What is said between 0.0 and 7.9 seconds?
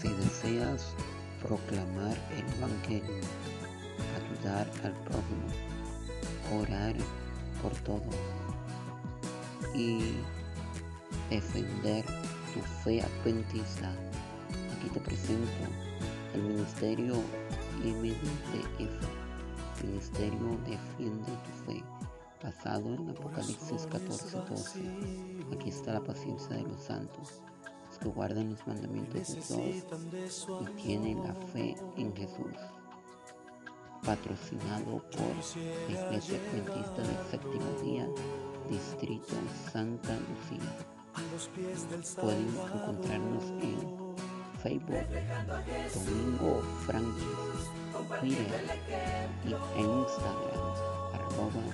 Si deseas proclamar el Evangelio, ayudar al prójimo, orar por